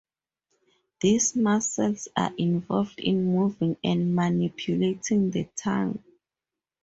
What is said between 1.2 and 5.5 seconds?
muscles are involved in moving and manipulating the